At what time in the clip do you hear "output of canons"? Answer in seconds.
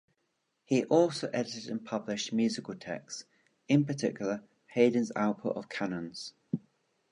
5.15-6.33